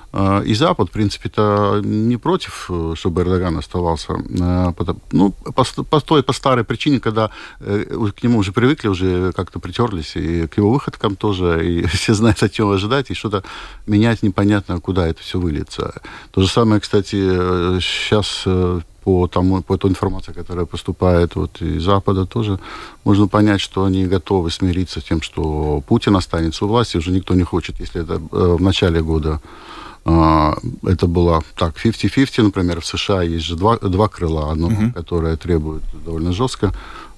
[0.46, 4.14] и Запад, в принципе-то, не против, э, чтобы Эрдоган оставался.
[4.42, 4.74] А,
[5.12, 10.16] ну, по, по по старой причине, когда э, к нему уже привыкли, уже как-то притерлись,
[10.16, 13.44] и к его выходкам тоже, и все знают, от чего ожидать, и что-то
[13.88, 15.94] менять непонятно, куда это все выльется.
[16.32, 21.84] То же самое, кстати, сейчас э, по, тому, по той информации, которая поступает вот из
[21.84, 22.60] Запада, тоже
[23.04, 27.34] можно понять, что они готовы смириться с тем, что Путин останется у власти, уже никто
[27.34, 33.24] не хочет, если это в начале года а, это было так, 50-50, например, в США
[33.24, 34.52] есть же два, два крыла.
[34.52, 34.92] Одно, uh-huh.
[34.92, 36.74] которое требует довольно жестко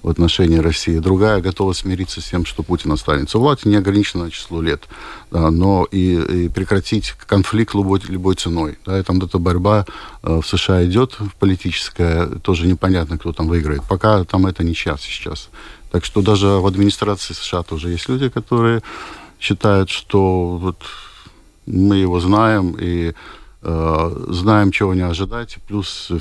[0.06, 4.62] в отношении России, другая готова смириться с тем, что Путин останется у власти неограниченное число
[4.62, 4.84] лет,
[5.32, 8.78] да, но и, и прекратить конфликт любой, любой ценой.
[8.86, 9.84] Да, и там эта борьба
[10.22, 13.82] э, в США идет политическая, тоже непонятно, кто там выиграет.
[13.88, 15.48] Пока там это не час сейчас.
[15.90, 18.82] Так что даже в администрации США тоже есть люди, которые
[19.40, 20.76] считают, что вот
[21.66, 23.12] мы его знаем, и
[23.62, 26.12] знаем, чего не ожидать, плюс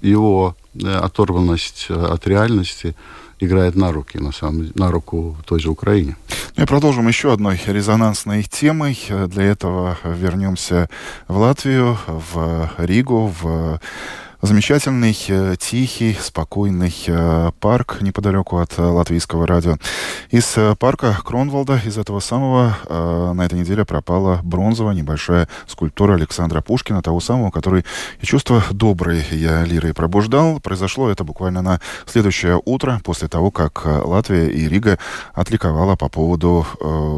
[0.00, 2.94] его оторванность от реальности
[3.40, 6.16] играет на руки, на, самом, на руку той же Украине.
[6.56, 8.98] Ну и продолжим еще одной резонансной темой.
[9.28, 10.88] Для этого вернемся
[11.28, 13.80] в Латвию, в Ригу, в
[14.40, 19.78] Замечательный, э, тихий, спокойный э, парк неподалеку от э, латвийского радио.
[20.30, 27.02] Из парка Кронвалда, из этого самого, на этой неделе пропала бронзовая небольшая скульптура Александра Пушкина,
[27.02, 27.84] того самого, который
[28.20, 30.60] и чувство доброй я лирой пробуждал.
[30.60, 34.98] Произошло это буквально на следующее утро, после того, как Латвия и Рига
[35.32, 36.66] отликовала по поводу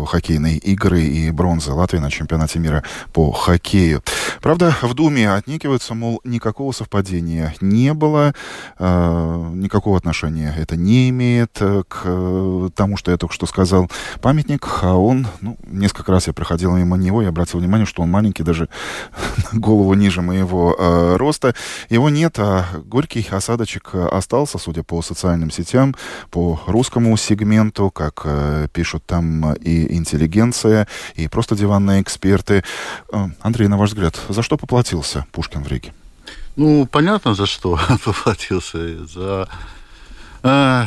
[0.08, 4.04] хоккейной игры и бронзы Латвии на чемпионате мира по хоккею.
[4.40, 8.34] Правда, в Думе отникиваются, мол, никакого совпадения нападения не было,
[8.78, 13.90] э, никакого отношения это не имеет э, к э, тому, что я только что сказал.
[14.20, 18.10] Памятник, а он, ну, несколько раз я проходил мимо него, я обратил внимание, что он
[18.10, 18.68] маленький, даже
[19.52, 20.76] голову ниже моего
[21.16, 21.54] роста.
[21.88, 25.94] Его нет, а горький осадочек остался, судя по социальным сетям,
[26.30, 28.26] по русскому сегменту, как
[28.72, 30.86] пишут там и интеллигенция,
[31.16, 32.62] и просто диванные эксперты.
[33.40, 35.92] Андрей, на ваш взгляд, за что поплатился Пушкин в Риге?
[36.60, 39.06] Ну, понятно, за что поплатился.
[39.06, 39.48] За,
[40.42, 40.84] э,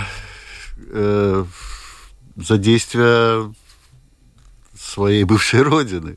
[0.92, 1.46] э,
[2.36, 3.52] за действия
[4.84, 6.16] своей бывшей родины.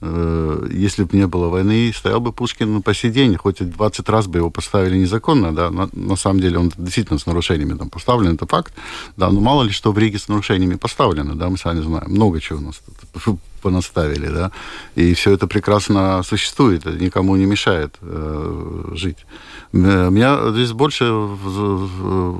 [0.00, 4.26] Э, если бы не было войны, стоял бы Пушкин по сей хоть и 20 раз
[4.26, 8.34] бы его поставили незаконно, да, на, на самом деле он действительно с нарушениями там поставлен,
[8.34, 8.74] это факт,
[9.16, 12.40] да, но мало ли что в Риге с нарушениями поставлено, да, мы сами знаем, много
[12.40, 12.82] чего у нас
[13.24, 14.52] тут понаставили, да,
[14.94, 19.26] и все это прекрасно существует, никому не мешает э, жить.
[19.72, 22.34] Меня здесь больше Э,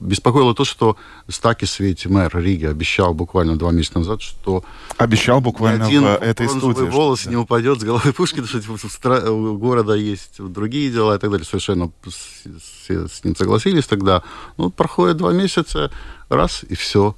[0.00, 0.96] беспокоило то, что
[1.28, 4.64] Стакис, ведь мэр Риги, обещал буквально два месяца назад, что...
[4.96, 6.82] Обещал буквально один в этой студии.
[6.82, 11.18] волос что, не упадет с головы Пушкина, что типа, у города есть другие дела и
[11.18, 11.46] так далее.
[11.46, 11.90] Совершенно
[12.84, 14.22] все с ним согласились тогда.
[14.56, 15.90] Ну, проходит два месяца,
[16.28, 17.14] раз, и все.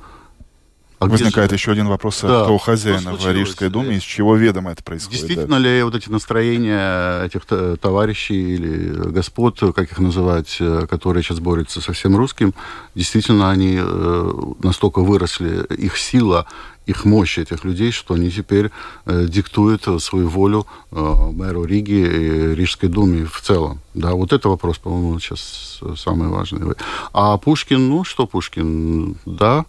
[1.01, 1.57] А Возникает же...
[1.57, 2.45] еще один вопрос, да.
[2.45, 5.19] кто хозяина в Рижской думе, из чего ведомо это происходит.
[5.19, 5.59] Действительно да.
[5.59, 7.47] ли вот эти настроения этих
[7.81, 12.53] товарищей или господ, как их называть, э, которые сейчас борются со всем русским,
[12.95, 14.33] действительно они э,
[14.63, 16.45] настолько выросли, их сила,
[16.85, 18.71] их мощь этих людей, что они теперь
[19.07, 23.81] э, диктуют свою волю мэру Риги и Рижской думе в целом.
[23.95, 26.75] Да, вот это вопрос, по-моему, сейчас самый важный.
[27.15, 29.65] А Пушкин, ну что Пушкин, да,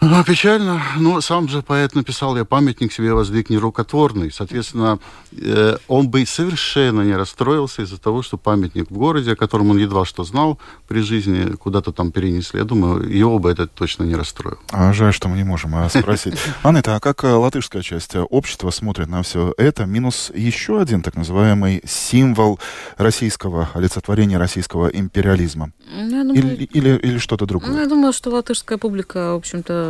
[0.00, 0.80] ну, печально.
[0.96, 4.30] Но сам же поэт написал, я памятник себе воздвиг нерукотворный.
[4.30, 5.00] Соответственно,
[5.32, 9.78] э, он бы совершенно не расстроился из-за того, что памятник в городе, о котором он
[9.78, 12.60] едва что знал при жизни, куда-то там перенесли.
[12.60, 14.58] Я думаю, его бы это точно не расстроил.
[14.70, 16.34] А жаль, что мы не можем а, спросить.
[16.62, 19.84] Анна, а как э, латышская часть общества смотрит на все это?
[19.84, 22.60] Минус еще один так называемый символ
[22.98, 25.72] российского, олицетворения российского империализма.
[25.90, 27.70] Ну, думаю, или, или, или что-то другое?
[27.70, 29.87] Ну, я думаю, что латышская публика, в общем-то,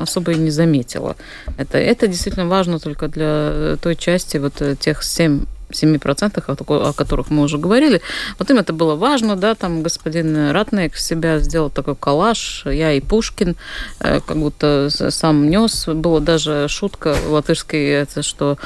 [0.00, 1.16] особо и не заметила.
[1.56, 6.42] Это, это действительно важно только для той части, вот э, тех 7 7%,
[6.88, 8.00] о которых мы уже говорили.
[8.38, 13.00] Вот им это было важно, да, там господин Ратнек себя сделал такой коллаж, я и
[13.00, 13.56] Пушкин,
[14.00, 15.86] э, как будто сам нес.
[15.86, 18.58] Была даже шутка латышской, это что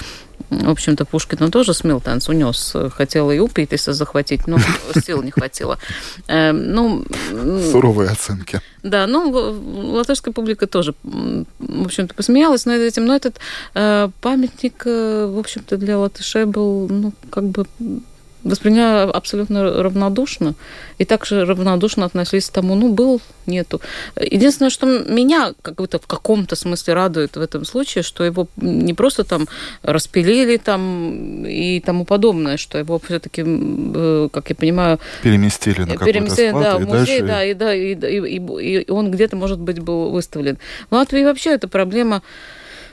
[0.50, 2.74] в общем-то, Пушкин он тоже смел танц, унес.
[2.92, 4.58] Хотел и Упитиса захватить, но
[5.04, 5.78] сил не хватило.
[6.28, 7.04] Эм, ну,
[7.72, 8.60] Суровые оценки.
[8.82, 9.30] Да, ну,
[9.94, 13.06] латышская публика тоже, в общем-то, посмеялась над этим.
[13.06, 13.38] Но этот
[13.74, 17.66] э, памятник, э, в общем-то, для латышей был, ну, как бы
[18.44, 20.54] восприняла абсолютно равнодушно.
[20.98, 23.80] И также равнодушно относились к тому, ну, был, нету.
[24.20, 28.94] Единственное, что меня как будто в каком-то смысле радует в этом случае, что его не
[28.94, 29.48] просто там
[29.82, 35.00] распилили там и тому подобное, что его все-таки, э, как я понимаю...
[35.22, 37.26] Переместили на какой-то переместили, склад, да, в музей, дальше...
[37.26, 40.58] да, и, да, и, и, и, и он где-то, может быть, был выставлен.
[40.90, 42.22] В Латвии вообще эта проблема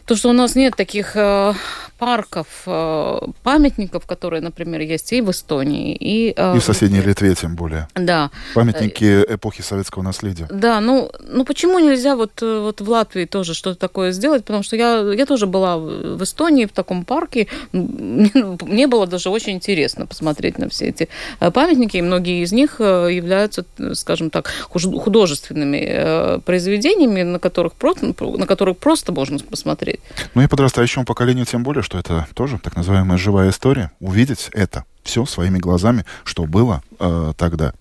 [0.05, 1.53] то, что у нас нет таких э,
[1.97, 6.33] парков, э, памятников, которые, например, есть и в Эстонии, и...
[6.35, 7.87] Э, и в соседней Литве, тем более.
[7.95, 8.31] Да.
[8.55, 10.47] Памятники эпохи советского наследия.
[10.49, 14.43] Да, ну, ну почему нельзя вот, вот в Латвии тоже что-то такое сделать?
[14.43, 17.47] Потому что я, я тоже была в Эстонии, в таком парке.
[17.71, 23.63] Мне, было даже очень интересно посмотреть на все эти памятники, и многие из них являются,
[23.93, 29.90] скажем так, художественными произведениями, на которых, на которых просто можно посмотреть.
[30.33, 33.91] Ну и подрастающему поколению тем более, что это тоже так называемая живая история.
[33.99, 37.73] Увидеть это все своими глазами, что было э, тогда.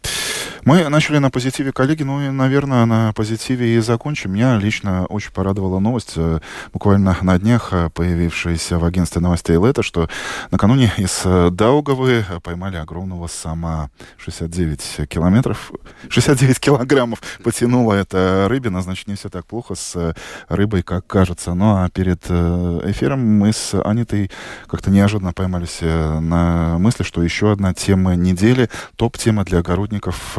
[0.65, 4.33] Мы начали на позитиве, коллеги, ну и, наверное, на позитиве и закончим.
[4.33, 6.41] Меня лично очень порадовала новость, э,
[6.73, 10.11] буквально на днях э, появившаяся в агентстве новостей Лето, что
[10.51, 13.89] накануне из э, Даугавы поймали огромного сама
[14.19, 15.73] 69 километров,
[16.11, 20.15] 69 килограммов потянула эта рыбина, значит, не все так плохо с
[20.49, 21.55] рыбой, как кажется.
[21.55, 24.31] Ну а перед эфиром мы с Анитой
[24.67, 30.37] как-то неожиданно поймались на мысли, что еще одна тема недели, топ-тема для огородников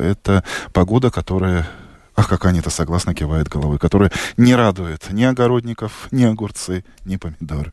[0.00, 1.66] это погода, которая
[2.18, 7.72] Ах, как они-то согласно кивает головой, которая не радует ни огородников, ни огурцы, ни помидоры.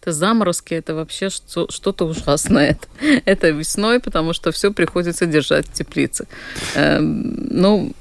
[0.00, 2.76] Это заморозки, это вообще что-то ужасное.
[3.24, 6.26] Это весной, потому что все приходится держать в теплице.
[6.74, 7.92] Эм, ну,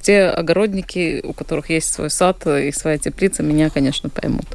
[0.00, 4.46] те огородники, у которых есть свой сад и своя теплица, меня, конечно, поймут.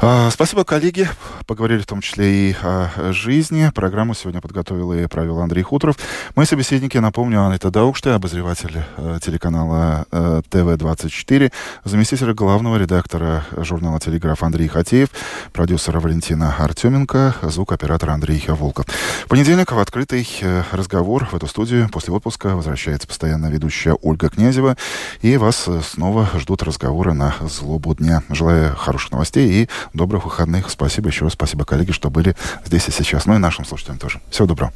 [0.00, 1.08] А, спасибо, коллеги.
[1.46, 3.70] Поговорили в том числе и о жизни.
[3.74, 5.96] Программу сегодня подготовил и провел Андрей Хуторов.
[6.36, 11.52] Мои собеседники, напомню, Анна Даукште, обозреватель э, телеканала э, ТВ-24,
[11.84, 15.08] заместитель главного редактора журнала «Телеграф» Андрей Хатеев,
[15.52, 18.86] продюсера Валентина Артеменко, звукоператор Андрей Волков.
[19.24, 24.28] В понедельник в открытый э, разговор в эту студию после отпуска возвращается постоянно ведущая Ольга
[24.28, 24.76] Князева.
[25.22, 28.22] И вас снова ждут разговоры на злобу дня.
[28.28, 30.70] Желаю хороших новостей и добрых выходных.
[30.70, 31.34] Спасибо еще раз.
[31.34, 33.26] Спасибо, коллеги, что были здесь и сейчас.
[33.26, 34.20] Ну и нашим слушателям тоже.
[34.30, 34.72] Всего доброго.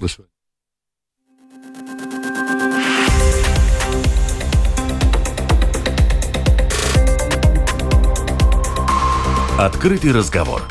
[0.00, 0.28] До свидания.
[9.58, 10.62] Открытый разговор.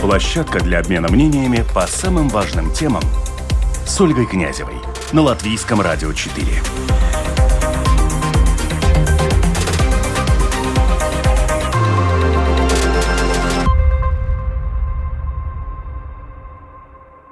[0.00, 3.02] Площадка для обмена мнениями по самым важным темам
[3.86, 4.74] с Ольгой Князевой
[5.12, 6.44] на Латвийском радио 4.